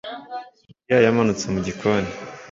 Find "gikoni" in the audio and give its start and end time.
1.65-2.09